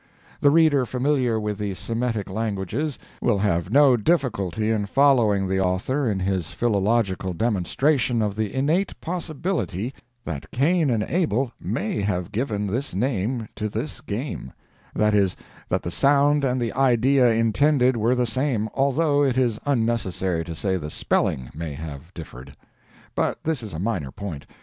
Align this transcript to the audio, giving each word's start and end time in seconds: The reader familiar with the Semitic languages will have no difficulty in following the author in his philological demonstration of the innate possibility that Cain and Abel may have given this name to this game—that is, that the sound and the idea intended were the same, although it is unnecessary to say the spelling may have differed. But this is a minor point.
The 0.39 0.49
reader 0.49 0.83
familiar 0.87 1.39
with 1.39 1.59
the 1.59 1.75
Semitic 1.75 2.27
languages 2.27 2.97
will 3.21 3.37
have 3.37 3.69
no 3.71 3.95
difficulty 3.95 4.71
in 4.71 4.87
following 4.87 5.47
the 5.47 5.59
author 5.59 6.09
in 6.09 6.19
his 6.21 6.49
philological 6.49 7.33
demonstration 7.33 8.19
of 8.19 8.35
the 8.35 8.51
innate 8.51 8.99
possibility 8.99 9.93
that 10.25 10.49
Cain 10.49 10.89
and 10.89 11.03
Abel 11.03 11.51
may 11.61 12.01
have 12.01 12.31
given 12.31 12.65
this 12.65 12.95
name 12.95 13.47
to 13.55 13.69
this 13.69 14.01
game—that 14.01 15.13
is, 15.13 15.35
that 15.69 15.83
the 15.83 15.91
sound 15.91 16.43
and 16.43 16.59
the 16.59 16.73
idea 16.73 17.27
intended 17.33 17.95
were 17.95 18.15
the 18.15 18.25
same, 18.25 18.69
although 18.73 19.21
it 19.23 19.37
is 19.37 19.59
unnecessary 19.67 20.43
to 20.45 20.55
say 20.55 20.77
the 20.77 20.89
spelling 20.89 21.51
may 21.53 21.73
have 21.73 22.11
differed. 22.15 22.55
But 23.13 23.43
this 23.43 23.61
is 23.61 23.75
a 23.75 23.77
minor 23.77 24.11
point. 24.11 24.47